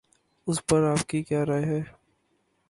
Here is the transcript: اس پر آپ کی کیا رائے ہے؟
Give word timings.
اس 0.47 0.65
پر 0.65 0.83
آپ 0.83 1.09
کی 1.09 1.23
کیا 1.23 1.45
رائے 1.45 1.65
ہے؟ 1.65 1.81